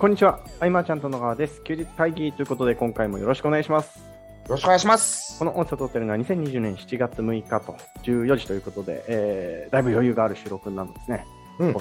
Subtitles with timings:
[0.00, 1.62] こんにちは、あいまちゃんと野川です。
[1.62, 3.98] 休日会議ということで、今回もよろしくお願いします。
[3.98, 4.04] よ
[4.48, 5.38] ろしくお願いします。
[5.38, 11.26] この音声を撮っているのは2020年7月6日と14時ということで、えーだいぶ余裕がある収録なのですね。
[11.58, 11.76] うん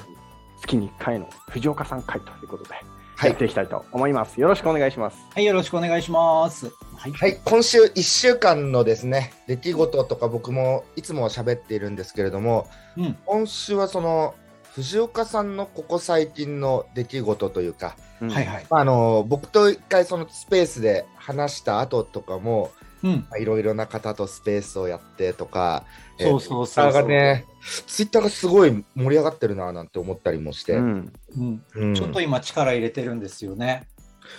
[0.59, 2.73] 月に1回の藤岡さん会ということで、
[3.15, 4.41] はいやっていきたいと思います。
[4.41, 5.17] よろしくお願いします。
[5.33, 6.65] はい、よろしくお願いします。
[6.97, 7.13] はい。
[7.13, 12.67] はい、今週1週間のですね、出来事とか僕もいつもは喋っているんですけれども、
[12.97, 13.17] うん。
[13.25, 14.35] 今週はその
[14.75, 18.29] 藤岡さんのここ最近の出来事というか、うん。
[18.29, 18.65] はいはい。
[18.69, 22.71] まあ、あの僕と一回そのスペースで話した後とかも、
[23.39, 25.85] いろいろな方とスペースをやってとか、
[26.19, 27.45] そうそうツイッタそうそうーがね、
[27.87, 31.13] ツイッターがすごい盛り上がってるななんて思ったりもして、うん。
[31.37, 31.63] うん。
[31.75, 31.95] うん。
[31.95, 33.87] ちょっと今力入れてるんですよね。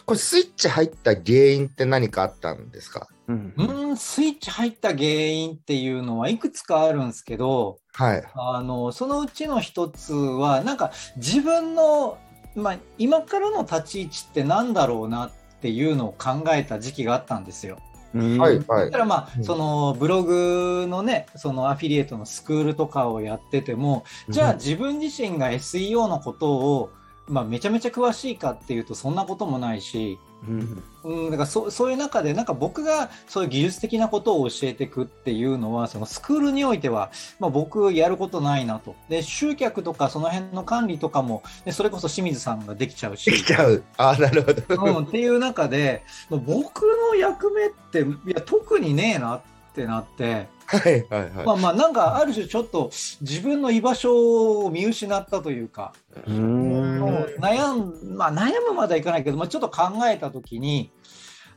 [0.06, 1.22] これスイッチ入った原
[1.52, 3.08] 因って何かあったんですか？
[3.56, 8.22] うんうん、スイッチ入った原因っていうのはいくつかあるんですけど、はい。
[8.34, 12.18] あの、そのうちの一つは、なんか自分の、
[12.56, 17.78] まあ、今からの立ち位置ってなんだろうなっていうのを考えた時期があったんですよ。
[18.12, 18.98] うんはい、はいだか。
[18.98, 26.90] らまあ、うんそのブログのね、そのアフィリエイトのスクールとかをやってても、じゃあ自分自身が SEO のことを、
[27.28, 43.82] まあ、めちゃめちゃ詳しいかっていうとそんなこともないし、うんうん、だからそそういう中でなんか僕がそういう技術的なことを教えていくっていうのはそのスクールにおいては、まあ、僕やることないなとで集客とかその辺の管理とかもでそれこそ清水さんができちゃうしできちゃう。
[43.96, 44.86] ああ、なるほど。
[44.98, 49.40] うん、っていう中でまあ僕の役目っていや特にねえなっ
[49.74, 50.48] てなって。
[50.70, 51.46] はい、 はい、はい。
[51.46, 52.90] まあまあなんかある種ちょっと
[53.20, 55.92] 自分の居場所を見失ったというか、
[56.26, 60.92] うんもう悩ん、まあ悩むまではいかないけど、まあちょっと考えたときに、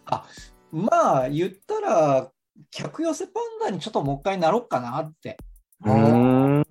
[0.05, 0.25] あ、
[0.71, 2.31] まあ言ったら、
[2.71, 5.37] 客寄せパンダにちょっともう一回なろうかなって。
[5.85, 6.63] うんうん。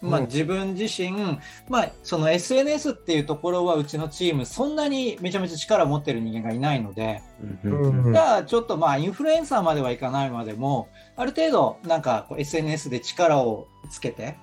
[0.00, 7.22] まあうん自分自身、まあその SNS っていうところはうちのチームそんなにめちゃめちゃ力を持ってる人間がいないので、
[7.64, 14.36] うんじゃあちょっとまあインフルエンサーまではいかないまでも、ある程度なんかこう SNS で力をつけて、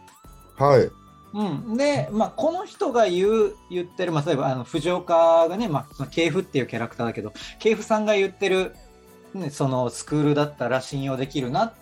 [0.57, 0.89] はい。
[1.35, 8.73] うん、で、まあ、この人が言う言ってる、まあ、例えばあの藤岡がね、まあ、その系譜っていうキャラクターだけど系譜さんが言ってる、
[9.33, 11.73] ね、そのスクールだったら信用できるなっ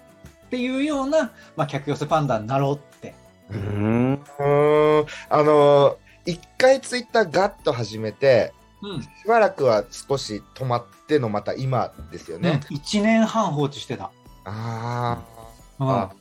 [0.50, 3.13] ていうような、まあ、客寄せパンダになろうって。
[3.49, 5.05] うんうーん。
[5.29, 9.01] あのー、一回ツイッターガッと始めて、うん。
[9.01, 12.61] しばらくは少し止まってのまた今ですよね。
[12.69, 14.11] うん、1年半放置してた。
[14.45, 15.23] あ
[15.79, 15.89] うん。
[15.89, 16.11] あ、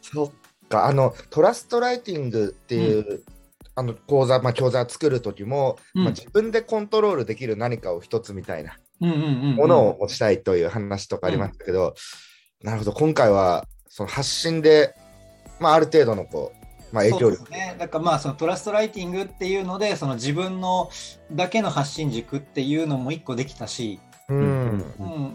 [0.00, 0.86] そっか。
[0.86, 3.22] あの、トラストライティングっていう、
[3.74, 6.04] あの講座、まあ、教材を作る時も、うん。
[6.04, 9.56] まあ、自分でコントロールできる何かを一つみたいなうんうんうんうん。
[9.56, 11.94] ものを持ちたいという話とかありましたけど、
[12.62, 14.94] なるほど、今回はその発信で、
[15.60, 17.50] まあ、ある程度のこう、まあ、影響力。
[17.50, 17.76] ね。
[17.78, 20.90] だからまあそのトラストライティングっていうのでその自分の
[21.32, 24.94] だけの発信軸っていうのも一個できたし、うん。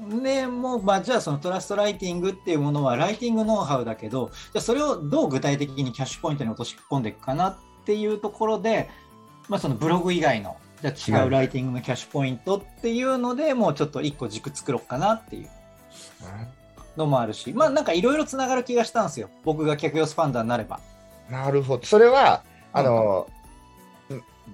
[0.09, 8.89] うん、でもう、まあ、じゃあそのトラストライティングっていうものはライティングノウハウだけどじゃあそれをどう具体的にキャッシュポイントに落とし込んでいくかなっていうところで、
[9.49, 15.49] まあ、そのブログ以外のじゃあ違うライティングのキャッシュポイントっていうので、もうちょっと一個軸作ろうかなっていう
[16.97, 20.79] のもあるしまあなんかいろいろつながる気がしたんですよ僕が客寄せファンダーになれば。
[21.29, 22.43] なるほど、それは、
[22.73, 23.29] あの、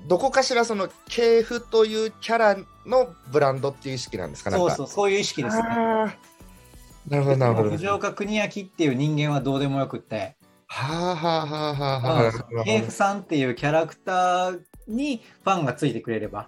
[0.07, 4.51] どこかしらその系譜というキャラのブランドっていう意識なんですか？
[4.51, 5.63] そうそうそういう意識ですね。
[5.63, 7.69] なるほど、なるほど。
[7.71, 10.37] 藤岡邦明っていう人間はどうでもよくって。
[10.67, 16.47] はあはあはあはあはあなるほどケイフさんっていうキャラクターにファンがついてくれれば。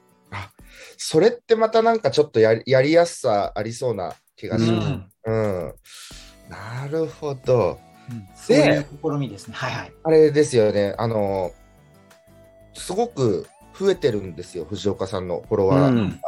[0.98, 4.88] それってまたなんかちょっとやりやりやすさありそうな気がします。
[5.26, 5.74] うんうん。
[6.50, 7.80] なるほど。
[8.36, 9.54] そういう試みですね。
[9.56, 9.92] はいはい。
[10.04, 11.52] あれですよね、あの、
[12.74, 13.48] すごく
[13.80, 15.94] 増えてるんですよ、藤岡さんのフォロワー。
[15.94, 16.20] うん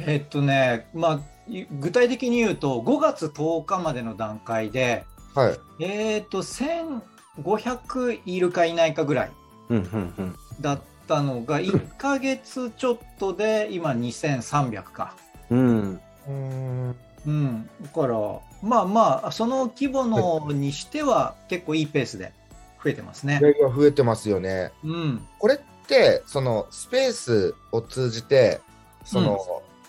[0.00, 5.04] えっとね、まあ、い具体的に言うと、5月10日までの段階で、
[5.34, 5.84] はい。
[5.84, 9.30] えっと、1500いるかいないかぐらい
[9.70, 9.80] うんう
[10.22, 15.16] んだったのが、1ヶ月ちょっとで今2300か。
[15.50, 16.67] うんうん。
[17.26, 17.68] うん。
[17.82, 18.16] だから、
[18.62, 22.32] まあまあ、その規模のにしては結構いいペースで
[22.82, 24.72] 増えてますね増えてますよね。
[24.84, 25.26] うん。
[25.38, 28.60] これって、そのスペースを通じて、
[29.04, 29.38] その、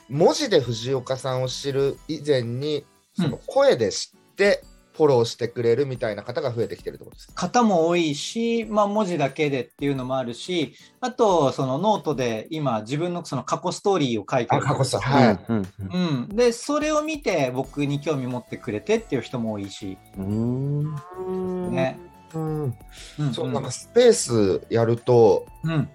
[0.10, 4.64] 文字で藤岡さんを知る以前に、その声で知って、
[5.00, 7.34] フォローしてくれるみたいな方が増えてきてるってことですか？
[7.34, 14.62] 方も多いし、まあ、文字だけでっていうのもあるし、あと、そのノートで今、自分のその過去ストーリーを書いてる。
[14.62, 15.40] 過去さ、うんはい。
[15.48, 15.68] うん
[16.28, 16.36] うん。
[16.36, 20.96] で、それを見て僕に興味持ってくれてっていう人も多いし、うん
[21.28, 21.32] う
[21.70, 21.98] んね。
[22.34, 22.78] うん
[23.20, 25.90] うん、そうなんかスペースやるとうん。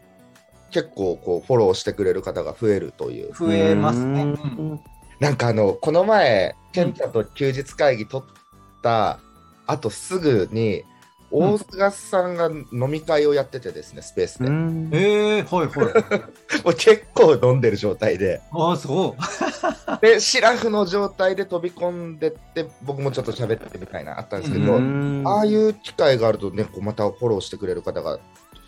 [0.71, 3.33] 結構こうフォローしてくれる方が増えるという。
[3.35, 4.23] 増えますね。
[4.23, 4.81] ううんん
[5.21, 8.33] なんかあの、この前、健太と休日会議取っ
[8.85, 9.19] た
[9.67, 10.85] 後すぐに、
[11.31, 14.49] 大菅さんが飲み会をやっててですね、スペースで。
[14.49, 16.71] もうんえー、はいはい。
[16.71, 18.41] う結構飲んでる状態で。
[18.53, 20.01] ああ、そう。
[20.01, 28.21] で、シラフの状態で飛び込んでって、僕もちょっと喋ってみたいなあったんですけど、うんああいう機会があるとね、こうまたフォローしてくれる方が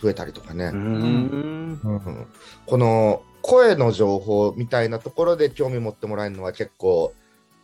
[0.02, 0.66] 増えたりとかね。
[0.66, 2.26] うんうん
[2.66, 7.12] この声の情報みたいなところで興味持ってもらえるのは結構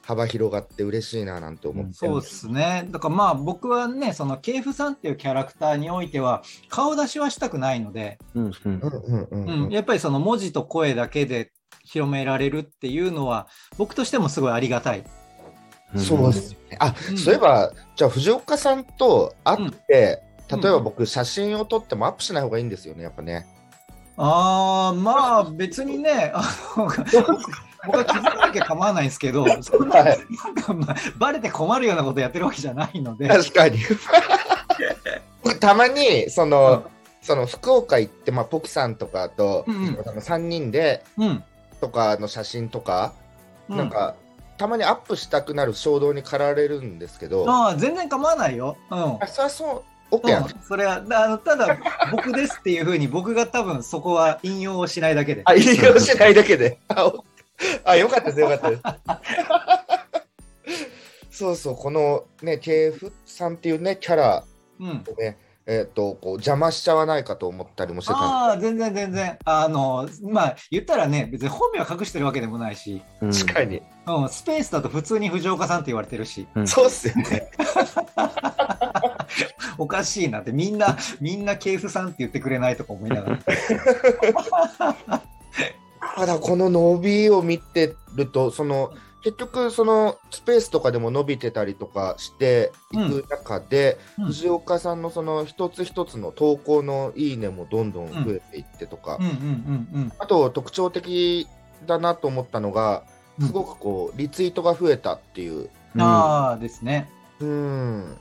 [0.02, 2.86] 幅広がって嬉しいななんて思ってそうですね。
[2.90, 11.52] だからまあ僕はね、そのケイフさんっていうキャラクターにおいては顔出しはしたくないので、うんうんうんうんうんうん、やっぱりその文字と声だけで
[11.84, 15.04] 広められるっていうのは僕としてもすごいありがたい。
[15.96, 16.76] そうですね。
[16.80, 23.46] あ、うんそういえば、じゃあ藤岡さんと会って、うん例えば僕、写真を撮ってもアップしない方がいいんですよね、やっぱね。
[24.24, 26.42] ああ、まあ別にね、あ
[26.76, 27.04] の僕
[27.84, 33.26] 僕は気づかなきゃ構わないんですけど、そんなはいなんかまあバレて困るようなことやってるわけじゃないので。
[33.26, 33.80] 確かに。
[35.42, 36.88] 僕たまに、その、
[37.20, 41.44] その福岡行って、まあ、ポキさんとかと、うんうん藤岡さんの3人でうん。
[41.80, 43.14] とかの写真とか、
[43.68, 44.14] うんなんか、
[44.56, 48.76] たまにアップしたくなる衝動に駆られるんですけど、ああ、全然構わないよ。
[48.90, 48.98] うん。
[49.20, 49.91] あそれはそう、
[50.66, 51.78] それはあのただ
[52.10, 55.42] 僕ですっていうふうに僕が多分そこは引用をしないだけで。
[55.44, 56.78] あ、引用しないだけで。
[57.84, 58.82] あ、よかったです、よかったです。
[61.38, 64.44] そうそう、このね、KF さんっていうね、キャラ
[64.80, 65.04] うん。
[65.66, 68.18] えっ、と、こう邪魔しちゃわないかと思ったりもしてた。
[68.18, 69.38] んああ全然全然。
[69.44, 73.30] あのまあ言ったらね別に本名は隠してるわけでもないし、うん。
[73.30, 73.82] で、確かに。
[74.06, 76.46] うん、スペースだと普通に藤岡さんって言われてるし。
[76.54, 76.68] うん。
[76.68, 77.50] そうっすよね。
[79.78, 80.52] おかしいなって。
[80.52, 83.38] みんなみんなケーフさんって言ってくれないとか思いながら。
[86.16, 88.92] ただ、この伸びを見てると、その、
[89.22, 94.24] 結局、そのスペースとかでも伸びてたりとかしていく中で、うん。
[94.26, 101.46] 藤岡さんのその一つ一つの投稿のいいねもどんどん増えていってとか、うんうんうんあと特徴的
[101.86, 103.04] だなと思ったのが、
[103.38, 103.46] うん。
[103.46, 107.08] すごくこうリツイートが増えたっていう、ああですね。
[107.40, 108.16] うん、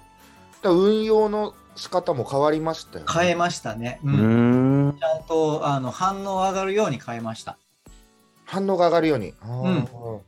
[0.61, 3.11] だ運用の仕方も変わりましたよ、ね。
[3.11, 3.99] 変えましたね。
[4.03, 4.97] ううんん。
[4.99, 7.57] ちゃんとあの反応上がるように変えました。
[8.45, 9.33] 反応が上がるように。
[9.43, 10.21] うん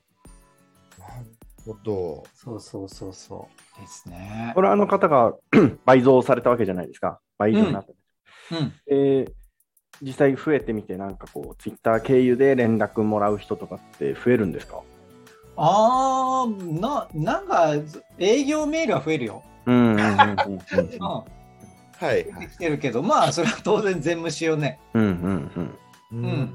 [1.65, 2.23] ほど。
[2.33, 4.61] そうそうそうそうですねこ。
[4.61, 5.33] れはあの方が
[5.85, 7.19] 倍増されたわけじゃないですか。
[7.37, 7.91] 倍増になった。
[8.57, 8.73] うん。
[8.87, 9.33] えー
[10.01, 14.81] 実際増えてみて、なんかこう、ツイッター経由で連絡もらう人とかって増えるんですか？
[15.55, 16.47] ああ
[16.79, 17.73] ななんか
[18.17, 19.43] 営業メールは増えるよ。
[19.67, 19.95] うん。
[19.95, 20.35] は
[22.13, 22.23] い。
[22.25, 24.79] 出てきてるけど、まあそれは当然全無視よね。
[24.95, 25.51] うんうん
[26.11, 26.53] うんうん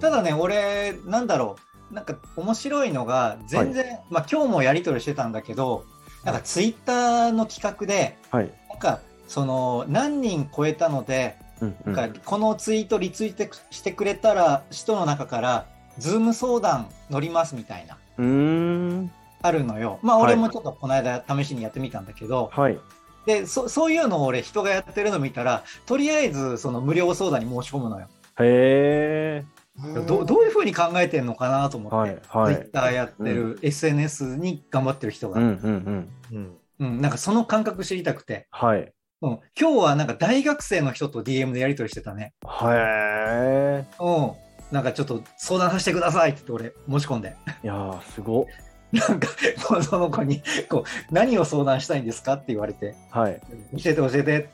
[0.00, 5.84] ただね、俺、なんだろう、なんか面白いのが、全然、まあ今日もやり取りしてたんだけど、
[6.24, 8.50] なんかツイッターの企画で、はい。
[8.68, 15.66] なんかその何人超えたので、うんうんなんかこのツイートリツイートしてくれたら、人の中から、
[15.98, 19.12] ズーム相談乗りますみたいな、うーん。
[19.42, 19.98] あるのよ。
[20.02, 22.78] まあはい俺もちょっとこの間試しにやってみたんだけど、はい。
[23.26, 28.06] でそそういうのを俺人がやってるの見たら、とりあえずその無料相談に申し込むのよ。
[28.38, 29.59] へえ。
[30.06, 31.96] どどういうふうに考えてんのかなと思って。
[31.96, 32.20] はい。
[32.28, 32.56] はい。
[32.56, 37.00] Twitter やってる、SNS に頑張ってる人が、ううんんうんうん。
[37.00, 38.92] なんかその感覚知りたくて、はい。
[39.22, 42.32] うん、今日はなんか大学生の人と DM でやり取りしてたね。
[42.46, 43.84] へえ。
[44.00, 44.32] うん、
[44.72, 48.46] なんかちょっと相談させてくださいって言って俺申し込んで、いやー、すごっ。
[48.92, 49.28] なんか
[49.70, 53.40] もう その子にこう何を相談したいんですかって言われて、はい。
[53.82, 54.48] 教えて教えてって。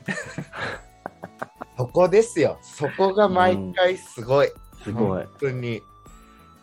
[1.77, 2.57] そこですよ。
[2.61, 4.49] そこが毎回すごい。
[4.87, 5.23] すごい。
[5.23, 5.81] 本当に。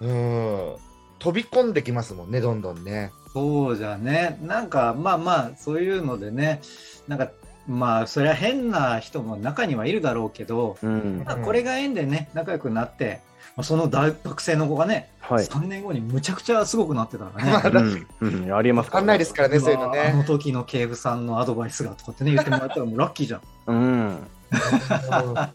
[0.01, 0.77] うん。
[1.19, 3.13] 飛び込んできますもんね、どんどんね。
[3.33, 6.61] そうじゃね、なんかまあまあそういうのでね、
[7.09, 7.31] なんか
[7.67, 11.23] まあそりゃ変な人も中にはいるだろうけど、うん。
[11.25, 13.21] まあこれが縁でね仲良くなって、
[13.57, 15.45] まあ、その大学生の子がね、はい。
[15.45, 17.51] 3年後にむちゃくちゃすごくなってたからね。
[17.53, 18.07] まあうん。
[18.21, 18.55] うん。
[18.55, 20.25] ありえますわかんないですからね、そういうのうわあのね。
[20.25, 23.41] 時の警部さんのアドバイスがとかってね言ってもらったらもうラッキーじゃん。
[23.67, 24.27] うん。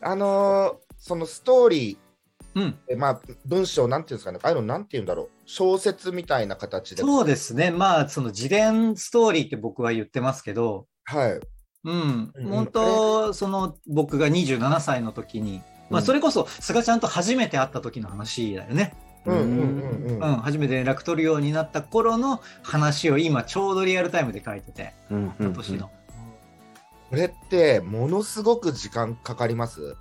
[0.00, 1.98] あのーそのストーリ
[2.54, 7.02] うん、ーえ、まあ、文章なんていうんですかね、ああいうのなんていうんだろう、小説みたいな形で。
[7.02, 7.70] そうですね。
[7.70, 11.40] まあその自伝ストーリーって僕は言ってますけど、はい。
[11.84, 18.94] うん、うん本当その僕が27歳の時に、まあそれこそ菅ちゃんと初めて会った時の話だよね。
[19.26, 20.20] うんうんうんうん。
[20.20, 25.32] うん、初めて連絡取るようになった頃の話を今ちょうどリアルタイムで書いてて、うん。
[25.38, 25.90] うん今年の。
[27.10, 29.96] これって、ものすごく時間かかります？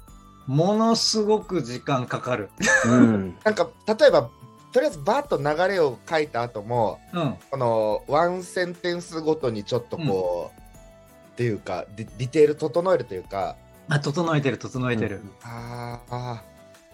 [0.48, 2.50] ものすごく時間かかる。
[2.86, 3.38] うん。
[3.44, 4.30] なんか例えば
[4.72, 7.36] とりあえずバーッと流れを書いた後もうん。
[7.52, 10.62] このワンセンテンスごとにちょっとこう、
[11.34, 13.56] っていうかディディテール整えるというか
[13.90, 15.22] あ、整えてる、整えてる。
[15.44, 16.44] あーあ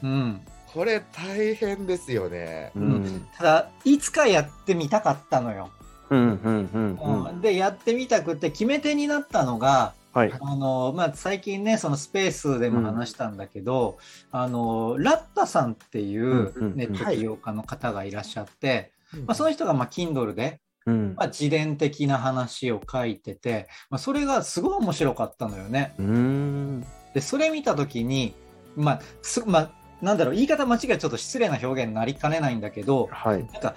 [0.04, 0.42] うん。
[0.70, 2.72] ーこれ大変ですよね。
[2.76, 3.28] うん。
[3.38, 5.70] ただ、いつかやってみたかったのよ。
[6.10, 6.20] うん。
[6.20, 6.70] うん。
[6.74, 7.28] うん。
[7.28, 10.34] うんで、やってみたくて、決め手になったのが、はい。
[10.40, 13.98] あのまあ、最近ね、そのスペースでも話したんだけど、
[14.32, 18.92] あのラッタさんっていううんうんネット起業家の方がいらっしゃって、
[19.26, 21.24] まあ、その人がまあ Kindle で、うんま。
[21.26, 25.96] あ、自伝的な話を書いてて、まあ、それがすごい面白かったのよね。
[25.98, 26.86] うん。
[27.14, 28.36] で、それ見たときに、
[28.76, 33.40] まあ、すまあ、なんだろう、言い方間違いちょっと失礼な表現になりかねないんだけど、はい。
[33.54, 33.76] なんか、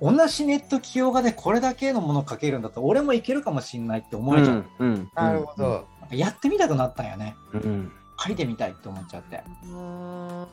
[0.00, 4.64] 同じネット起業家でこれだけのものを書けるんだったら、俺もいけるかもしんないって思えちゃう。
[4.78, 5.10] うん。
[5.14, 5.86] なるほど。
[6.10, 7.36] やってみたくなったんよね。
[7.52, 7.92] うん。
[8.18, 9.42] 書いてみたいって思っちゃって。
[9.66, 10.46] うん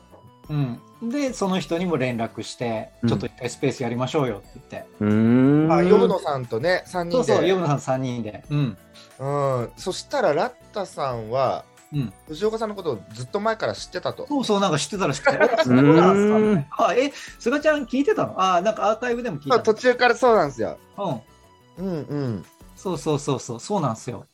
[0.50, 1.10] うん。
[1.10, 4.88] で、その人にも連絡して、うんちょっと一回スペースやりましょうよって言って。
[5.00, 5.72] うん。
[5.72, 7.12] あ、ヨブノさんとね、3人で。
[7.12, 8.44] そうそう、ヨブノさん3人で。
[8.50, 8.78] うん。
[9.18, 9.70] うん。
[9.76, 12.12] そしたら、ラッタさんは、うん。
[12.28, 14.26] 藤岡さんのことをずっと前から知ってたと。
[14.26, 15.44] そうそう、なんか知ってたら知ってた。
[15.44, 18.34] あ そうなんですかあ、え、菅ちゃん聞いてたの？
[18.36, 20.78] あ、なんかアーカイブでも聞いまあ、た途中からそうなんですよ。
[20.96, 21.24] の。
[21.78, 21.86] うん。
[21.86, 22.44] うんうん。
[22.76, 24.26] そうそうそうそう、そうなんですよ。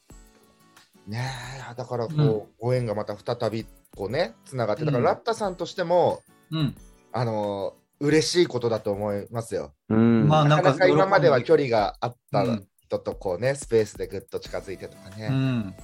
[1.07, 1.31] ね
[1.73, 6.75] え、だからこう、うんご縁がまた再びこうね、つながって、だかうんらラッタさんとしても、うん。
[7.13, 9.73] あのー嬉しいことだと思いますよ。
[9.89, 10.27] うん。
[10.29, 11.69] まあなかなか今までは距離。
[11.69, 15.29] 離があったうん人とこうね、スペースでぐっと近づいてとかね。
[15.29, 15.75] うん。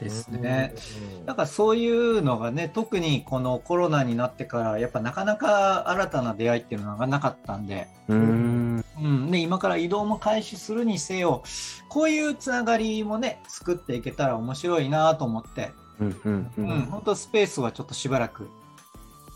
[0.00, 0.74] ですね。
[1.18, 8.84] うんだからそういうのがね、特にこのコロナになってから、やっぱなかなか新たな出会いっていうのがなかったんで、うん。
[8.98, 11.42] うん、で今から移動も開始するにせよ、
[11.88, 16.20] こういうつながりもね、作っていけたら面白いなと思って、うん。
[16.24, 16.52] うん。
[16.58, 18.48] ううんん、本当スペースはちょっとしばらく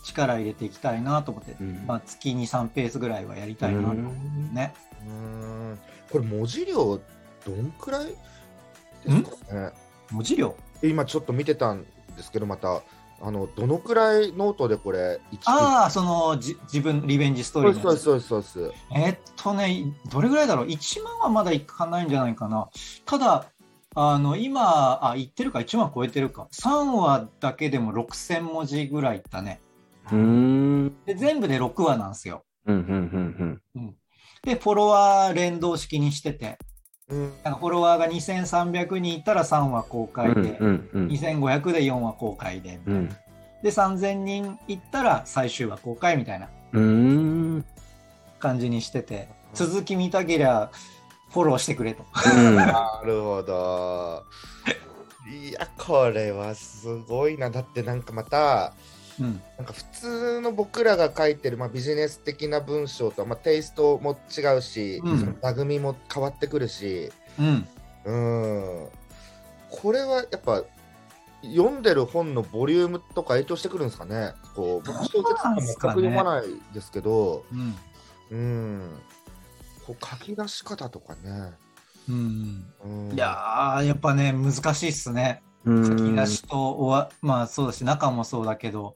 [0.04, 4.75] 力入れていきたいなと思って、うんまあ、月2、3ペースぐらいはやりたいなと思ってね。
[5.06, 5.78] うん
[6.11, 8.14] これ文字量どんくらいで
[9.11, 9.73] すかね？
[10.14, 11.85] 文字量今ちょっと見てたん
[12.16, 12.83] ですけどまた
[13.21, 22.68] あのどのくらいノートでこれ1ああ、そのじ自分、リベンジストーリーそうそうそうそうそうえっとね、どれぐらいだろう ?1 万はまだいかないんじゃないかな。
[23.06, 23.47] ただ、
[23.94, 26.49] あの、今、あ、言ってるか、1万超えてるか。
[26.52, 29.61] 3話だけでも6000文字ぐらいいったね。
[30.12, 31.04] うん。
[31.06, 32.44] で、全部で6話なんですよ。
[32.66, 32.76] うん。
[32.76, 33.62] うん。
[33.76, 33.97] うん。
[34.42, 36.59] で、フォロワー連動式にしてて、
[37.11, 40.88] うんなんかフォロワーが2300人いったら3話公開で、うん。
[40.92, 41.08] うん。
[41.08, 43.08] 2500で4話公開で、うん。
[43.62, 47.64] で、3000人いったら最終話公開みたいなうん。
[48.38, 50.70] 感じにしてて、続き見たけりゃ、
[51.30, 52.04] フォローしてくれと。
[52.56, 54.23] なるほど
[55.26, 58.75] いやこれはすごいなだってなんかまた
[59.21, 59.42] うん。
[59.56, 67.66] なんか普通の僕らが書いてる、まあ、ビジネス的な文章とは、まあ、テイストも違うし、うんその座組も変わってくるしうん。
[68.04, 68.88] うん
[69.71, 70.62] これはやっぱ
[71.42, 74.33] 読んでる本のボリュームとか影響してくるんですかね？
[74.54, 77.44] こう僕小説とか全く読まないですけど
[79.87, 81.52] こう書き出し方とかね、
[82.09, 82.64] うん。
[82.85, 85.42] うん、いやー、やっぱね、難しいっすね。
[85.64, 85.85] うん。
[85.87, 88.94] 書き出しとおわ、まあそうだし、中もそうだけど、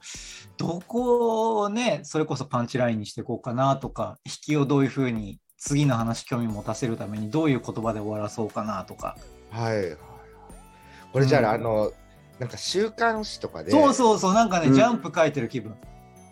[0.57, 9.17] どこをね、それこそパンチラインにしていこうかなとか、引きをどういうふうに、次の話興味持たせるためにどういう言葉で終わらそうかなとか。
[9.51, 9.97] はい
[11.13, 11.93] これじゃあ、うんあの
[12.39, 15.75] なんか週刊誌とかでそうそうそう、なんかね、うんジャンプ書いてる気分。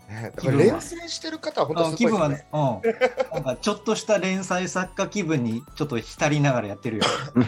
[0.08, 2.32] ね、だから連載してる方は本当すうん気分はうん。
[2.32, 7.02] なんかちょっとした連載作家気分にちょっと浸りながらやってるよ。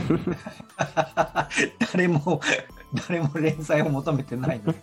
[1.92, 2.40] 誰も、
[2.94, 4.78] 誰も連載を求めてないのに。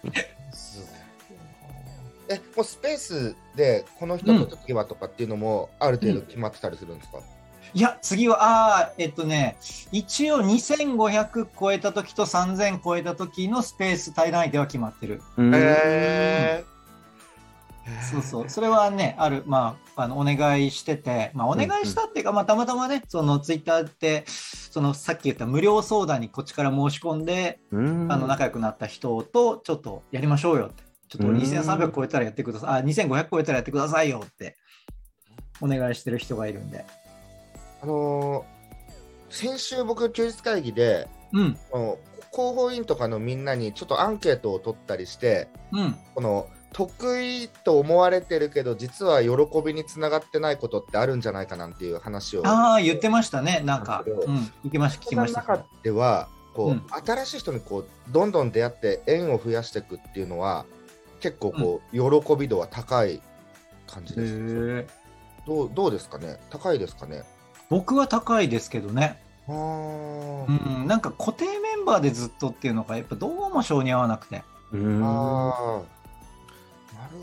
[2.27, 7.19] えもうスペースでこの人と次はとかっていうのもある程度決まってたりするんですか、
[7.75, 9.57] いや、次は、ああ、えっとね、
[9.91, 15.21] 一応2500超えた時と3000超えた時のスペース対談相手は決まってる。
[15.37, 15.53] うん。
[15.53, 16.74] へー
[18.11, 18.49] そうそう。
[18.49, 28.11] それはね、ある、まあ、あの、お願いしてて、まあ、お願いしたっていうか、まあ、たまたまね、そのツイッターって、そのさっき言った無料相談にこっちから申し込んで、うん。
[28.11, 30.83] あの、仲良くなった人と、ちょっとやりましょうよって。
[31.07, 32.69] ちょっとうん2300超えたらやってください。
[32.81, 34.57] あ、2500超えたらやってくださいよって、
[35.61, 36.85] お願いしてる人がいるんで。
[37.81, 38.55] あのー
[39.29, 41.57] 先週僕休日会議でうん、
[42.31, 49.29] 広報員とかのみんなにちょっとアンケートを取ったりしてうん、この得意と思われてるけど実は喜
[49.65, 52.45] びにつながってないことってあるんじゃないかなんていう話を。
[52.45, 54.03] ああ、言ってましたね、なんか。
[54.05, 54.11] う。
[54.11, 54.35] うん。
[54.35, 55.65] ん、聞きました、聞きました。
[55.83, 56.83] ではこう、うん。
[57.05, 60.65] 新しい人にこうどんどん出会って縁を増やしていくっていうのは
[61.21, 63.21] 結構こう、喜び度は高い
[63.87, 64.85] 感じです。
[65.47, 66.41] どうどうですかね？
[66.49, 67.23] 高いですかね？
[67.69, 69.17] 僕は高いですけどね、
[69.47, 74.43] うん、なんか固定メンバーでずっとっていうのがやっぱどうも性に合わなくて。
[74.73, 75.01] うーん。
[75.01, 75.77] あー。
[75.77, 75.85] なる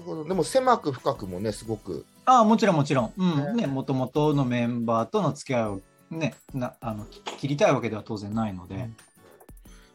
[0.01, 0.25] ほど。
[0.25, 2.07] でも狭く深くもねすごく。
[2.25, 3.57] ああもちろんもちろん、うねん。
[3.57, 5.81] ね、もともとのメンバーとの付き合いを、
[6.11, 8.89] ね、なあのき切りたいわけでは当然ないので、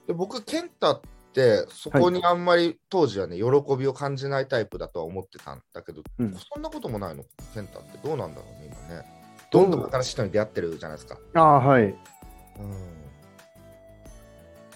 [0.08, 1.01] で僕健太っ
[1.34, 3.44] てそこにあんまり当時はね喜
[3.77, 6.36] びを感じないタイプだとは思ってたんだけど、うん。
[6.54, 7.24] そんなこともないの？
[7.54, 9.06] 健太ってどうなんだろうね今ね。
[9.50, 11.84] どんどん新しい人に出会ってるじゃないですか、ああはい。
[11.84, 11.94] うん、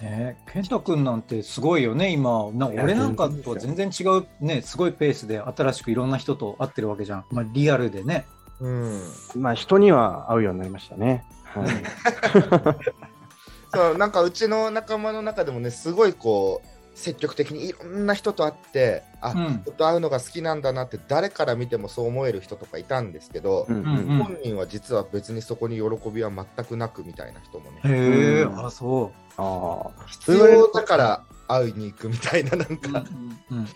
[0.02, 8.26] ね、健太君なんてすごいよね、今、な俺なんかとは全然違う、ね、すごいペースで新しくいろんな人と会ってるわけじゃん、まあ、リアルでね。
[8.60, 9.00] うん、
[9.36, 11.24] まあ人には会うようになりましたね。
[11.44, 11.68] はい。
[13.74, 19.62] そうなんかうちの仲間の中でもねすごいこう積極的にいろんな人と会ってあ、うん。
[19.62, 24.24] 人と会うのが好きなんだなって誰から見てもそう思える人とかいたんですけど、うんうんうん。
[24.24, 27.80] 本人は実は別にそこに喜びは全くなくみたいな人もね。
[27.84, 28.66] へえ、うん。
[28.66, 33.04] あ、そああ必要だから会いに行くみたいななんか、
[33.50, 33.66] うんうん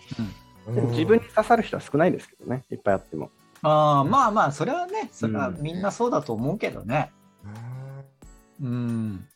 [0.67, 3.31] うんでも自分に刺さる人は少ないですけどねいっぱいあっても。
[3.61, 5.61] ああまあまあ、それはね、それはうん。
[5.61, 7.11] みんなそうだと思うけどね。
[8.61, 9.27] うん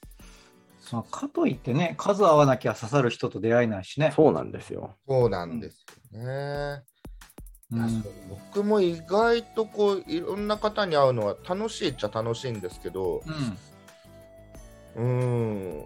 [0.91, 0.99] うん。
[0.99, 4.11] まあ、かといってね、数合わなきゃ刺さる人と出会えないしね。
[4.15, 4.95] そうなんですよ。
[5.07, 6.83] そうなんですよね、
[7.71, 8.03] うん。
[8.29, 13.21] 僕も意外とこういろんな方に会うのは楽しいっちゃ楽しいんですけど
[14.95, 15.03] うん。
[15.03, 15.85] うん。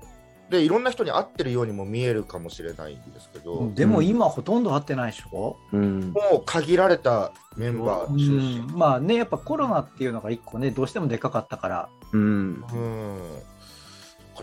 [0.50, 6.12] でいろんな人に会ってるようにも見えるかもしれないんですけど、でも今ほとんど会ってないでしょ、うん。
[6.12, 11.89] もう限られたメンバーう中心ん、まあねやっぱコロナっていうのが一個ねどうしてもでかかったから。
[12.13, 12.21] うん。
[12.21, 13.19] うん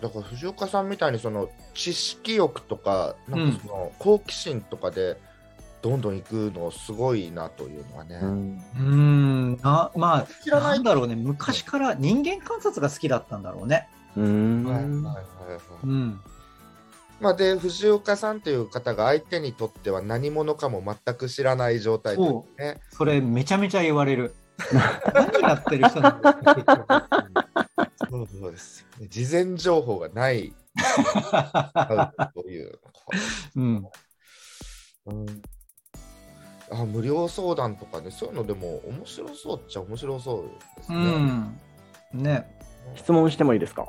[0.00, 5.16] だから藤岡さんみたいにその知識欲とかなんかその好奇心とかで
[5.82, 8.62] どんどん行くのすごいなというのはね、うん。
[8.78, 9.56] うん。
[9.62, 11.16] なまあ知らなないんだろうね。
[11.16, 13.88] 昔から人間観察が好きだったんだろうね。
[14.16, 14.64] うん。
[14.64, 16.20] はいはいはいはいうん。
[17.20, 22.80] まあ、で藤岡さんという方が相手にとっては何者かも全く知らない状態でそね。
[22.90, 24.34] それめちゃめちゃ言われる。
[25.14, 26.44] 何やってる人なんだろう。
[26.54, 26.86] 結局
[28.12, 30.52] そうです事前情報がない。
[32.34, 32.78] という、
[33.56, 33.86] うん。
[35.06, 35.26] うん。
[36.70, 40.42] あ無料相談とかねそういうのでも面白そうっちゃ面白そう
[40.76, 40.98] ですうね。
[41.16, 41.58] ん。
[42.12, 42.58] ね。
[42.94, 43.88] 質問してもいいですか？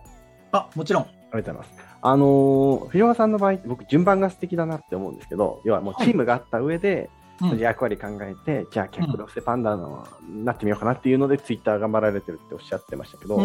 [0.51, 1.03] あもちろん。
[1.03, 1.07] あ
[1.37, 1.83] りがとうございます。
[2.01, 7.09] あのー藤岡さんの場合、僕、順番が素敵だなって思うんですけど、要はもうチームがあった上で、
[7.41, 7.57] うん。
[7.57, 13.37] 役割考えて、じゃあ、キャックロステパンダのなってみようかなっていうので、ツイッター頑張られてるっておっしゃってましたけど、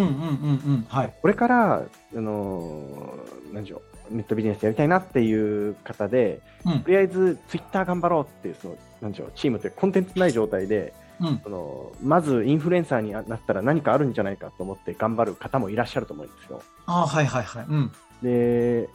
[1.22, 1.74] これから、
[2.14, 6.80] あのー何でしょう、ネットビジネスやりたいなっていう方で、うん。
[6.80, 11.40] とりあえずツイッター頑張ろうっていう、その何でしょう、チームってコンテンツない状態で、うん。
[11.42, 16.62] そのまずインフルエンサーになったら何かあるんじゃないかと思って頑張る方もいらっしゃると思うんですよ。
[16.86, 17.66] あはいはいはい。
[17.68, 17.92] うん。
[18.22, 18.88] で、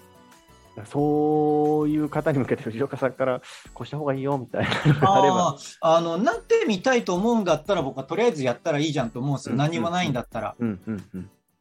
[0.86, 3.42] そういう方に向けて藤岡さんから
[3.74, 5.96] こうした方がいいよみたいなのがあればあ。
[5.98, 10.56] あのなってみたいと思うんだったら僕はとりあえずやったらいいじゃんと思うんですよ、うん何もないんだったら。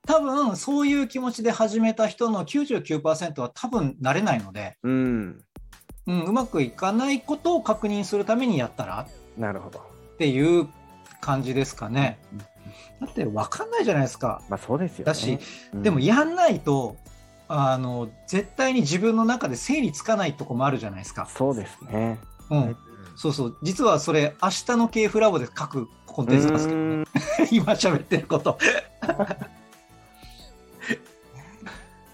[0.05, 5.45] 多分そういう気持ちで始めた人の99%は多分なれないので、うん。
[6.07, 9.79] うん、うまくいかないことを確認するためにやったらなるほど。
[10.15, 10.69] っていう
[11.21, 12.19] 感じですかね
[13.01, 15.05] だって分かんないじゃないですかまあそうですよね。
[15.05, 15.39] だし、
[15.73, 16.97] うんでもやんないと
[17.55, 22.19] あの絶対に自分の中で整理つかないとこもあるじゃないですか、そうですね。
[22.51, 22.77] うん、
[23.15, 23.57] そうそう。
[23.63, 27.05] 実はそれ明日の系フラボで書くコンテンツなんですけどね。
[27.53, 28.59] 今喋ってること。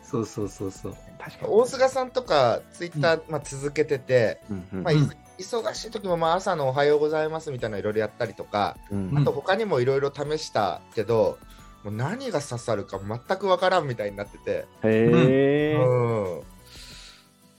[0.02, 0.96] そうそうそうそう。
[1.18, 1.52] 確かに。
[1.52, 9.16] 大菅さんとかツイッター、まあ、続けてて、うんうんまあ、いうん忙しい時もまあ朝のおはようございますみたいなのいろいろやったりとか、うん。
[9.16, 11.38] あと他にもいろいろ試したけど、
[11.84, 15.74] もう何が刺さるか全くわからんみたいになってて、へえ。
[15.74, 16.42] うん、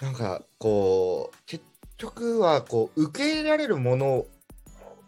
[0.01, 1.63] なんかこう結
[1.97, 4.25] 局はこう受け入れられるもの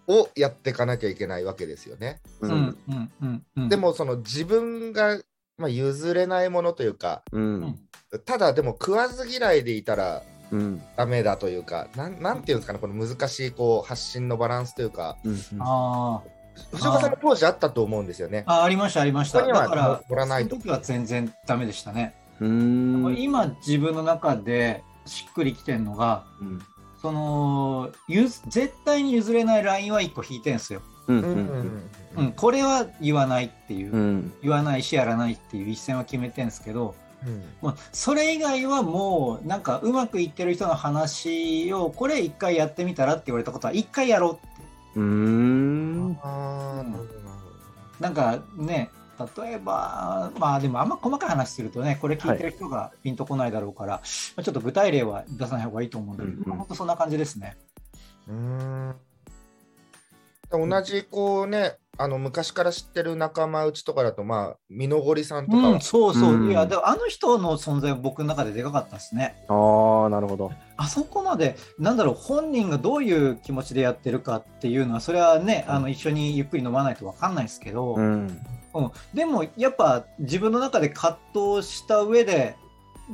[0.07, 2.21] をやっていかなきゃいけないわけですよね。
[2.41, 2.53] ううん。
[2.53, 2.77] ん。
[2.87, 3.11] うん。
[3.21, 3.45] うん。
[3.57, 3.69] うん。
[3.69, 5.19] でもその自分が、
[5.57, 7.61] まあ、譲れないものというかううん。
[7.61, 7.79] ん
[8.25, 10.81] ただでも食わず嫌いでいたらうん。
[10.97, 15.17] ダメだというかなんなんていうんですかねこの難しいこう発信のバランスというか。
[15.23, 15.37] うん。
[15.59, 16.21] あ
[16.71, 18.43] 藤岡さんも当時あったと思うんですよね。
[18.47, 19.39] あありましたありました。
[19.39, 20.51] ここにはだから乗らないと。
[20.51, 23.15] その時は全然ダメでしたね、うん。
[23.17, 26.61] 今自分の中でしっくりきてるのがうん。
[27.01, 31.81] そのゆず絶対に譲れないラインは1個引いてんすよ、うんううんうん
[32.17, 32.25] うん。
[32.27, 34.33] ん、これは言わないっていう、うん。
[34.43, 36.93] 言わないしやらないっていう一線は決めてんすけど
[37.25, 37.43] うん。
[37.61, 44.50] まあ、それ以外はもうなんかうまくいってる人の話をこれ一回やってみたらって言われたことは一回やろうって
[44.95, 46.19] うーん。
[46.21, 46.83] あ
[47.99, 48.89] なんかね
[49.37, 54.01] 例えばまあでもあんま細かい話するとねこれ聞いてる人がピンとこないだろうから、ま
[54.37, 57.57] あ、ちょっと具体例は出さない方がいいと思うんだけど、うんうんまあ、本当そんな感じですね。
[58.27, 58.95] うーん。
[60.51, 69.35] 同じこうね、あの昔から知ってる仲間内とかだと、まあ、美濃堀さんとかは、うん、そうそう、うんいやでもあの人の存在は僕の中ででかかったですね。
[69.49, 70.51] ああ、なるほど。
[70.77, 78.27] あそこまでなんだろう本人がどういう気持ちでやってるかっていうのはそれはね、あの一緒にゆっくり飲まないと分かんないですけど、うん。
[78.73, 82.55] うん、でもやっぱ自分の中で葛藤した上で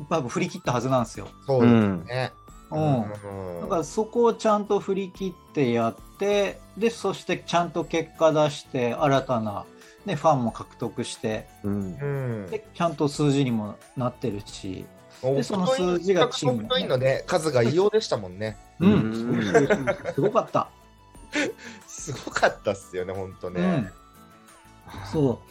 [0.10, 1.28] 多分振り切ったはずなんですよ。
[1.46, 1.74] そうです
[2.06, 2.32] ね。
[2.72, 9.66] うんんだからそこをちゃんと振り切ってやってでそしてちゃんと結果出して新たな、
[10.06, 11.98] ね、ファンも獲得してうん。
[12.02, 12.06] う
[12.48, 14.86] んでちゃんと数字にもなってるし、
[15.22, 18.58] おでその数字がチームにソフトインのね、数が異様でしたもんね。
[18.80, 19.42] うん
[20.14, 20.70] すごかった。
[21.88, 23.62] すごかったっすよね、本当ね。
[23.62, 23.92] うん
[25.12, 25.42] そ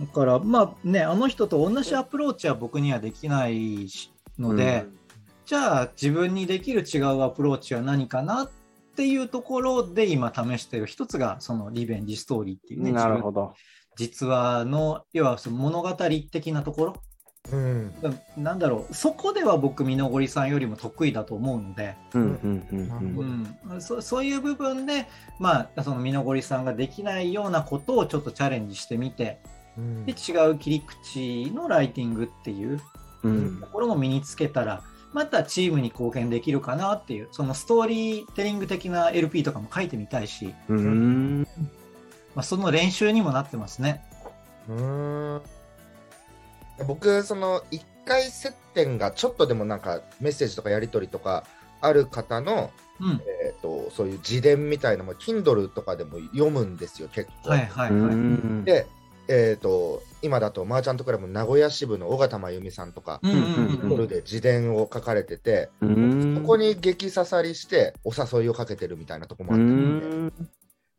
[0.00, 4.86] うだからまあねあの人と同じアプローチは僕にはできないしので、
[5.52, 8.50] じゃあ自分にできる違うアプローチは何かなっ
[8.96, 13.52] ていうところで今試している一つがそのリベンジストーリーっていううんねなるほど。
[13.94, 16.94] 実話の要はその物語的なところ。
[17.52, 17.92] うん。
[18.38, 25.06] なんだろうそこでは僕美濃りさんよりも得意だと思うので、うんうんうんうん、そそういう部分で
[25.38, 29.38] まあその美濃りさんができないようなことをちょっとチャレンジしてみて
[29.76, 30.06] うん。
[30.06, 32.80] で違う切り口のライティングっていう
[33.60, 34.82] ところも身につけたら
[35.12, 41.46] またチームに貢献できるかなっていうそのストーリーテリング的な LP とかも書いてみたいし、うん。
[42.34, 44.04] まあ、その練習にもなってますね。
[44.68, 45.42] うーん
[46.86, 51.44] 僕、その1回接点がちょっとでもなんかメッセージとかやり取りとか
[51.80, 52.70] ある方の、
[53.00, 57.50] うん、えー、とそういう自伝みたいなのも Kindle とかでも読むんですよ、結構。
[57.50, 58.00] はいはいはい。
[58.00, 58.64] うん。
[58.64, 58.86] で、
[59.28, 63.38] えー、と今だとマーチャントクラブ名古屋支部の尾形真由美さんとか、うんうん
[63.92, 70.32] うんで自伝を書かれてて、うん、そこに激刺さりしてお誘いをかけてるみたいなとこもあうったので、ん。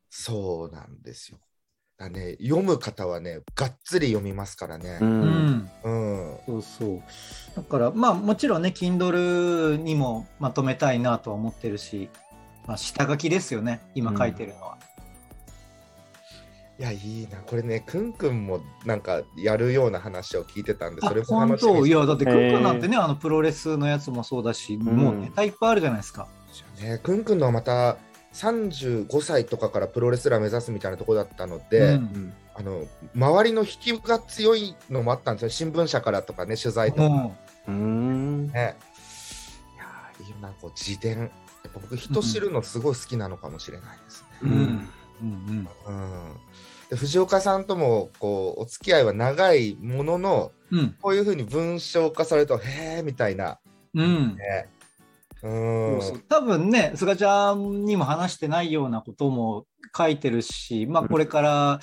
[0.10, 1.40] そうなんですよ。
[1.98, 5.06] だね、読む方はね、がっつり読みますからねう。。
[5.06, 6.38] うんんうん。
[6.46, 7.02] そうそう。
[7.56, 12.10] だから、まあもちろんね、Kindle にもまとめたいなとは思ってるし、
[12.66, 14.78] まあ、下書きですよね、今書いてるのは。
[16.84, 17.38] いや、いいな。
[17.38, 21.86] これね、くんくんもなんかやるような話を聞いてたんで、あそれも本楽しみ当？
[21.88, 26.28] いや、だって、クへーックなんてね、あのプロレスのやつもそうだし、んもうネタいっぱいあるじゃないですか。
[26.82, 27.00] ね。
[27.02, 27.96] くんくんのはまた
[28.34, 35.50] 35歳とかからプロレスラー目指すみたいなとこだったので、うんあの周りの引きが強いのもあったんですよ。
[35.50, 37.32] 新聞社からとかね、取材とか
[37.68, 37.78] うんう
[38.44, 38.48] ん。
[38.50, 38.76] ね。
[39.74, 41.20] いやーいいよな、こう自伝。
[41.20, 44.28] やっぱ僕、人知るのすごい好きなのかもしれないですね。
[44.44, 44.90] うんうん
[45.24, 46.40] うんうんで
[46.96, 50.96] 藤岡さんともこうお付き合いは長いもののうん。
[51.00, 53.60] こういうふうに文章化されるとへえみたいな、
[53.94, 54.36] うん。
[54.36, 54.68] ね、
[55.44, 56.24] うん。
[56.28, 61.80] 多分ね、菅ちゃんにも話してないようなことも書いてるし、まあ、これから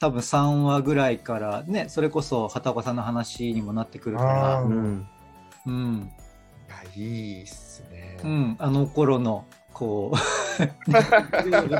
[0.00, 4.60] 多分3話ぐらいからね、それこそ畑岡さんの話にもなってくるから。
[4.60, 5.06] うん。
[5.64, 6.10] いうん、
[6.68, 8.18] やいいっすね。
[8.24, 10.16] うん、あの頃の、こう、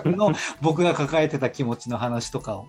[0.05, 2.67] の僕が抱えてた気持ちの話とかを。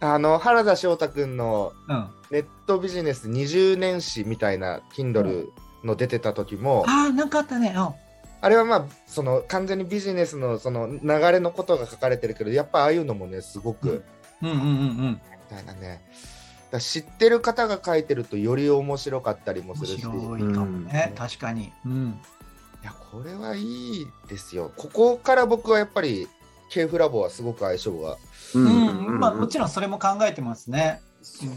[0.00, 5.48] あの原田翔太君のうん、ネットビジネス20年史みたいな Kindle
[5.82, 7.74] の出てた時も、ああ、なんかあったね。
[7.76, 7.88] うん
[8.44, 11.00] あれはまあその完全にビジネスのその流
[11.32, 14.04] れのことが書かれてるけどやっぱああいうのもねすごく、
[14.42, 15.20] うんうんうんうん。
[15.50, 16.02] みたいなね
[16.78, 21.72] 知ってる方が書いてるとより面白かったりもす面るし白いかもね、うん確かに。
[21.86, 22.20] うん。
[22.84, 23.62] いやこれはい
[24.02, 24.70] いですよ。
[24.76, 26.28] ここから僕はやっぱり
[26.68, 28.18] K フラボはすごく相性が。
[28.54, 31.00] ううん、まあもちろんそれも考えてますね。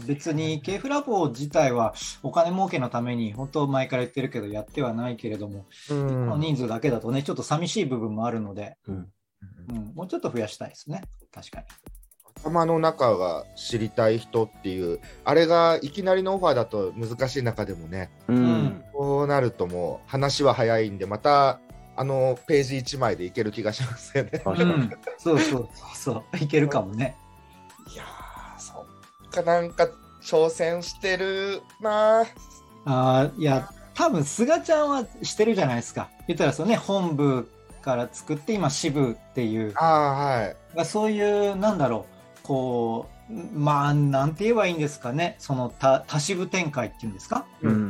[0.06, 6.08] 別に K フラボ自体はお金儲けのために本当前から言ってるけどやってはないけれども、うん。
[6.08, 9.12] この人数だけだとねちょっと寂しい部分もあるので、うん。
[9.68, 11.02] うん、もうちょっと増やしたいですね。
[11.30, 11.66] 確かに。
[12.42, 18.10] 頭の中が知りたい人っていうあれがいきなりのオファーだと難しい中でもね。
[18.28, 18.84] うん。
[19.18, 21.58] こうなるともう話は早いんでまた
[21.96, 24.30] あのページ1枚でいける気がしますよね。
[24.46, 25.96] うん、そうそうそう。
[25.96, 26.36] そう。
[26.36, 27.16] いけるかもね。
[27.92, 28.86] いやーそ
[29.26, 29.88] っかなんか
[30.22, 32.22] 挑戦してるな。
[32.22, 32.26] ー
[32.84, 36.08] あーいや多分菅ちゃんはしてるじゃないですか。
[36.28, 37.50] 言ったらそうね本部
[37.82, 39.72] から作って今支部っていう。
[39.74, 40.76] あーはい。
[40.76, 42.06] がそういうなんだろ
[42.44, 42.46] う。
[42.46, 43.08] こ
[43.52, 45.34] まあなんて言えばいいんですかね。
[45.40, 47.44] その多多支部展開っていうんですか？
[47.60, 47.87] うん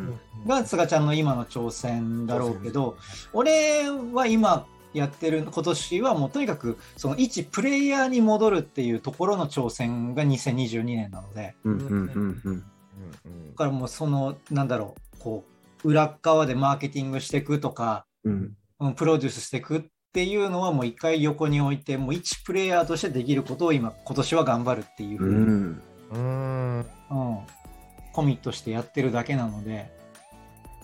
[0.49, 2.97] が菅ちゃんの今の挑戦だろうけど
[3.33, 11.55] 俺は今やってる今年はもうとにかくその一プレイヤーに戻るっていうところの挑戦が2022年なので。
[11.65, 12.03] うんうんうんうん。
[12.45, 12.65] うん
[13.25, 15.45] うんだからもうそのなんだろうこ
[15.85, 18.57] う裏側でマーケティングしていくとかうん。
[18.81, 19.83] うんプロデュースしていくっ
[20.13, 25.83] ていうのはもう一回横に置いてもう一プレイヤーとしてできることを今今年は頑張るっていうふううに、ん
[26.13, 26.79] うん。
[26.79, 27.39] うん
[28.13, 29.93] コミットしてやってるだけなので、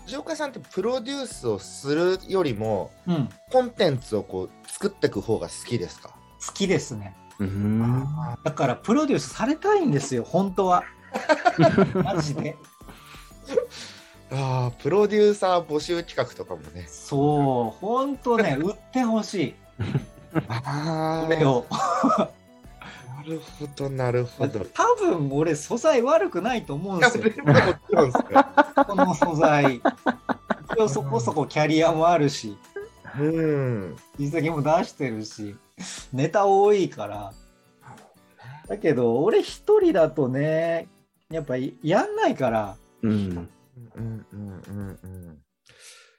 [0.05, 6.15] 藤岡さんってプロデュースをするよりもうん、コンテンツをこう作っていく方が好きですか、
[6.47, 7.17] 好きですね。
[7.39, 8.05] うん。
[8.45, 10.85] だからプロデュースされたいんですよ本当は。
[11.95, 12.57] マジで。
[14.31, 16.87] ああプロデューサー募集企画とかもね。
[16.89, 19.55] そう本当ね売ってほしい。
[20.49, 21.67] あこれを。
[22.19, 22.29] な
[23.27, 24.61] るほどなるほど。
[24.61, 27.25] 多分俺素材悪くないと思うんですよ
[28.87, 29.81] この素材。
[30.73, 32.57] 一応そこそこキャリアもあるし。
[33.19, 33.97] うん。
[34.19, 35.57] 実績も出してるし。
[36.13, 37.33] ネタ多いから。
[38.69, 40.89] だけど俺一人だとね
[41.31, 42.77] やっぱりやんないから。
[43.03, 43.13] うん。
[43.13, 43.49] うん
[43.97, 45.39] うんうんうん。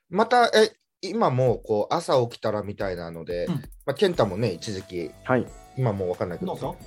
[0.09, 3.53] またえ今もうこう朝起きたらみたいなので、うん。
[3.85, 5.45] まあ、健太もね一時期はい
[5.77, 6.51] 今もう分かんないけど。
[6.53, 6.77] ノート？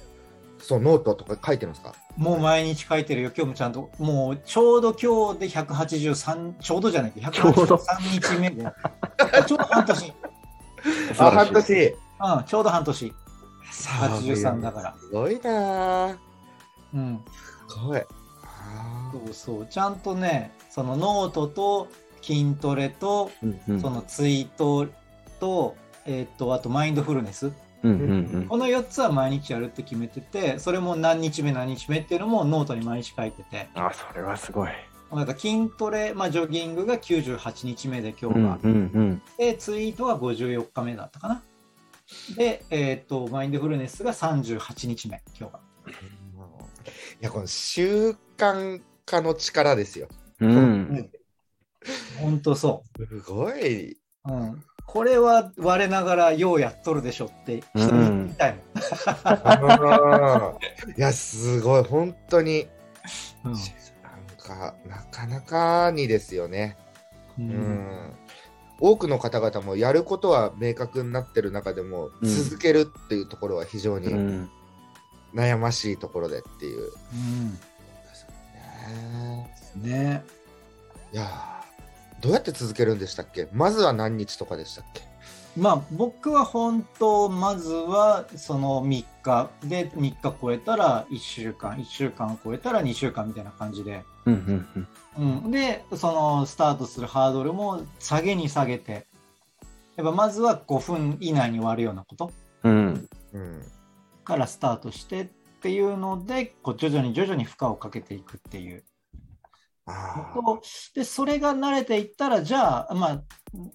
[0.61, 1.95] そうノートとか書いてますか？
[2.17, 3.31] もう毎日書いてるよ。
[3.35, 3.91] 今日もちゃんと。
[3.99, 7.77] もうちょうど今日で183ちょうどじゃないけどちょうど。
[7.77, 8.65] 183日目で。
[9.47, 10.13] ちょうど半年、
[11.19, 11.85] あ半年。
[11.85, 13.13] うん、ちょうど半年。
[13.71, 14.95] 83だから。
[14.99, 16.09] すごいな。
[16.09, 16.17] ー
[16.95, 17.21] うん。
[17.69, 18.01] すごい。
[18.43, 19.67] あそうそう。
[19.67, 21.89] ちゃんとねそのノートと
[22.21, 23.81] 筋トレとうんうん。
[23.81, 24.89] そのツイート
[25.39, 33.69] と、えっ、とあとマインドフルネスうんうんこの4つは毎日やるって決めててそれも何日目何日目っていうのもノートに毎日書いてて。
[33.75, 34.71] あそれはすごい。
[35.13, 39.23] なんか筋トレ、まあ、ジョギングが98日目で今日は、うんうんうん。
[39.39, 41.43] でツイートが54日目だったかな。
[42.37, 45.93] で、えっとマインドフルネスが38日目今日がーい
[47.21, 50.09] やこの習慣化の力ですよ
[50.41, 51.11] うん
[52.19, 58.59] ほんとそすごいう、うん、これは我ながらようやっとるでしょって人に言いたい
[59.05, 60.97] あー。
[60.97, 62.67] いやすごい本当に。
[63.43, 63.63] もん、なん
[64.39, 66.79] かなかなかにですよね。
[67.39, 67.51] うん。
[67.51, 68.17] うん。
[68.81, 72.45] 多くの方々もやることは明確になってる中でも、うん。
[72.45, 74.51] 続けるっていうところは非常にうん。
[75.35, 76.93] 悩ましいところでっていう。
[77.13, 77.59] うん。
[78.55, 79.55] ね。
[79.77, 80.25] ね。
[81.13, 81.58] いやー
[82.21, 83.49] どうやって続けるんでしたっけ？
[83.53, 85.03] まずは何日とかでしたっけ？
[85.57, 89.51] まあ僕は本当まずはその3日。
[89.65, 91.77] で3日超えたら1週間。
[91.77, 95.39] 1週間超えたら2週間みたいな感じで、うんうんうん。
[95.45, 99.07] うん、でそのスタートするハードルも下げに下げて。
[99.97, 102.33] やっぱまずは5分以内に終わるようなこと。
[102.63, 103.09] うん。
[103.33, 103.63] うん。
[104.25, 105.25] からスタートしてっ
[105.61, 108.85] ていうのでこう徐々に徐々に負荷をかけていくっていう
[110.95, 113.23] でそれが慣れていったらじゃあ、まあ、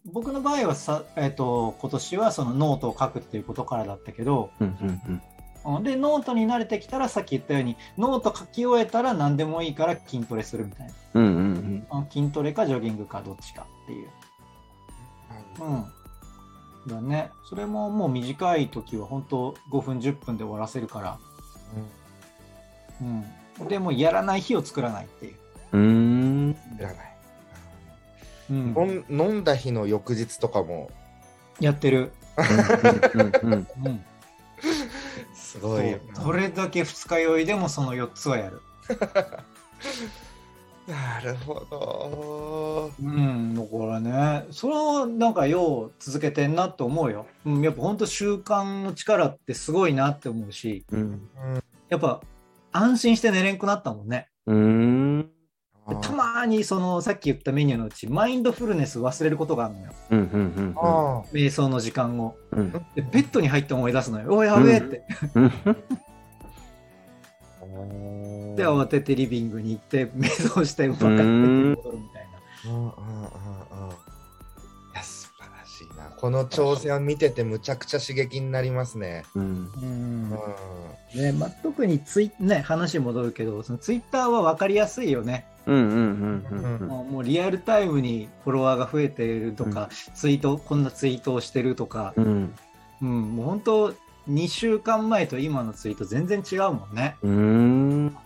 [0.06, 5.02] 僕の場合はさ、えっと今年はそのノートを書くっていうことからだったけどうんうんうん。
[5.06, 5.22] うん
[5.82, 10.94] でノートに慣れてきたらさっき言ったようにノート書き終えたら何でもいいから筋トレするみたいな。
[11.14, 12.08] うんうんうん。
[12.12, 14.10] 筋トレかジョギングかどっちかっていう。
[15.62, 15.86] うん。
[16.88, 21.20] だね、それももう短い時は本当5分10分で終わらせるから、
[23.60, 25.36] うん、でもうやらない日を作らないっていう、
[25.74, 25.82] うん。
[25.82, 27.16] うんいらない、
[28.52, 29.06] うん。
[29.10, 30.90] 飲んだ日の翌日とかも。
[31.60, 32.12] やってる、
[33.14, 34.04] うんうんうん、
[35.36, 38.62] すごいどれだけ二日酔いでもその4つはやる、
[40.88, 42.92] なるほど。
[43.02, 44.46] うん、だからね。
[44.52, 50.86] それをなんかよう続けてんなって思うよ、うん、やっぱ本当習慣の力ってすごいなって思うし。
[50.92, 51.30] うん。
[51.90, 52.22] やっぱ
[52.74, 54.28] 安心して寝れんくなったもんね。
[54.46, 55.22] うん。
[55.22, 55.28] で
[55.86, 59.92] たまーにそのさっき言ったメニューのうちマインドフルネス忘れることがあるのよ。
[60.12, 62.36] うんうんうんあ瞑想の時間を。
[62.52, 62.72] うん。
[62.72, 64.34] でベッドに入って思い出すのよ。
[64.34, 65.04] おやべえって、
[65.36, 65.48] うん。
[65.48, 65.76] ー
[68.56, 72.28] で慌ててリビングに行って瞑想してバカって戻るみたい
[72.66, 73.90] な
[76.24, 80.30] この挑戦を見ててむちゃくちゃ刺激になりますね、ううんうんん
[81.16, 92.56] ねまあ、特にツイ、ね、話戻るけどそのツイッターは分かりやすいよね、うんうんうんうんもうもうリアルタイムにフォロワーが増えてるとか、ツイートこんなツイートをしてるとか、うん
[93.02, 93.94] うん、もう本当
[94.30, 97.18] 2週間前と今のツイート全然違うもんね。
[97.22, 98.18] うーん。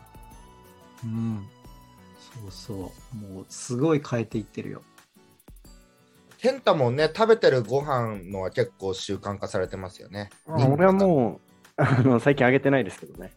[1.04, 1.48] うん。
[2.20, 3.34] そうそう。
[3.34, 4.82] もうすごい変えていってるよ。
[6.48, 10.30] 健太もね、食べてるご飯のは結構習慣化されてますよね。
[10.48, 13.34] あ俺はもう、あの最近あげてないですけどね。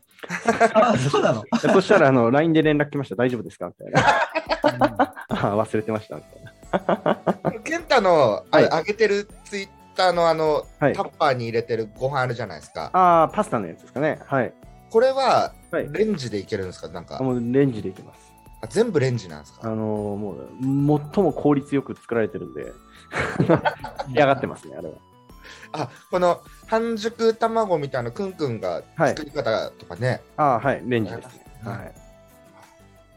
[0.74, 1.42] あ、そうなの？
[1.72, 3.16] そしたら、あの、LINE で連絡来ました。
[3.16, 3.66] 大丈夫ですか？
[3.66, 5.14] みたいな。
[5.28, 6.14] あ忘れてました。
[6.14, 6.44] みたい
[7.52, 7.60] な。
[7.64, 12.90] 健太の、あはいげてるツイッターのあの、はいタッパーに入れてるご飯あるじゃないですか。
[12.92, 14.20] ああ、パスタのやつですかね。
[14.24, 14.54] はい。
[14.88, 15.88] これははい。
[15.90, 16.86] レンジでいけるんですか？
[16.86, 18.32] なんかもうレンジでいきます。
[18.62, 19.70] あ全部レンジなんですか？
[19.70, 22.72] あのーもう、最も効率よく作られてるんで、
[24.08, 24.94] 仕上がってますね、あれは。
[25.72, 31.44] あこの半熟卵みたいなくんくんがはい作り方とかね、ああ、はい、レンジですね。
[31.64, 31.92] はい。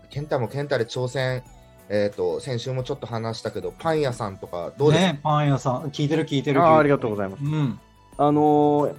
[0.10, 1.43] 健太も健太で挑戦、
[1.89, 6.62] えっ、と、先週もちょっと話したけど、パン屋さんとかどうですか、ねパン屋さん、聞いてる聞いてる。
[6.62, 7.43] ああありがとうごいざいます。
[7.43, 7.79] うん。
[8.17, 8.95] あのー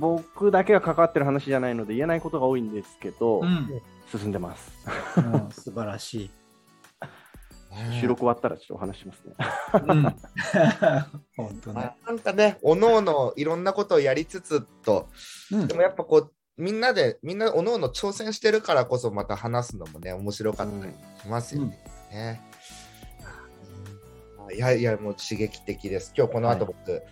[0.00, 3.80] 僕だけが関わってる話じゃないので言えないことが多いんですけど、うん。
[4.10, 4.72] 進んでます。
[5.16, 6.30] うん素晴らしい。
[7.70, 9.34] ね 収録終わったらちょっとお話しますね。
[9.86, 10.02] うん。
[11.36, 11.80] 本当ね。
[11.80, 15.08] あなんかね、おのおのいろんなことをやりつつと、
[15.52, 20.92] うんでもやっぱこう、みんなで、みんなおのおの挑戦してるからこそまた話すのもね、面白かったり
[21.22, 21.78] しますよね。
[22.10, 22.40] ね
[24.54, 26.12] いやいや、もう刺激的です。
[26.16, 27.02] 今日この後僕、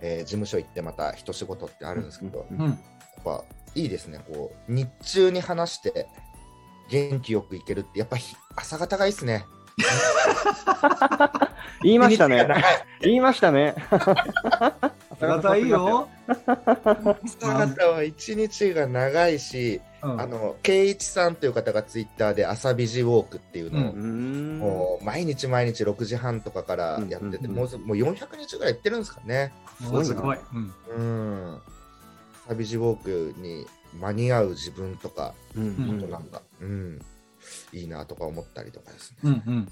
[0.00, 2.70] えー事務所行ってまた一仕事ってあるんですけど、うんうん。
[2.70, 2.76] やっ
[3.22, 6.08] ぱいいですね、こう日中に話して
[6.88, 9.46] 元気よくいけるって、やっぱひ朝方がいいですね。
[11.82, 12.46] 言いましたね。
[13.00, 13.74] 言いましたね。
[13.90, 16.08] 朝方いいよ。
[16.26, 24.58] 朝方は一日が長いし、うんあの、圭一さんという方がツイッターで朝ビジウォークっていうのを、うーん。
[24.58, 29.52] もう毎日毎日6時半とかからやってて、うんもうすもう400日ぐらい行ってるんですかね。
[29.82, 30.38] すごい。
[30.54, 30.74] うん。
[30.88, 31.02] う
[31.56, 31.60] ん。
[32.46, 33.66] 朝ビジウォークに
[34.00, 37.00] 間に合う自分とか、うんなんか、うん、
[37.72, 39.16] いいなとか思ったりとかですね。
[39.24, 39.68] うんうん。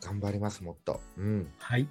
[0.00, 1.00] 頑張ります、もっと。
[1.18, 1.52] うん。
[1.58, 1.88] はい。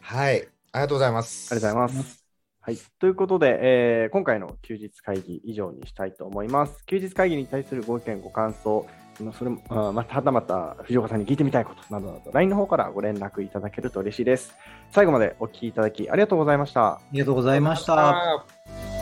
[0.00, 0.48] はい。
[0.72, 1.52] ありがとうございます。
[1.52, 2.24] ありがとうございます。
[2.60, 6.84] はい、ということで、えー今回の休日会議以上にしたいと思います。
[6.86, 8.86] 休日会議に対するご意見、ご感想、
[9.20, 14.54] まあそれもあまたはたまた藤岡さんに聞いてみたいことなどなど、LINE の方からご連絡いただけると嬉しいです。
[14.90, 16.94] 最後までお聞きいただきありがとうございました。
[16.94, 18.95] ありがとうございました。